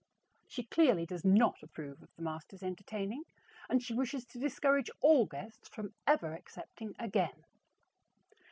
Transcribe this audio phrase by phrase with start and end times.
[0.47, 3.23] She clearly does not approve of the master's entertaining,
[3.69, 7.45] and she wishes to discourage all guests from ever accepting again.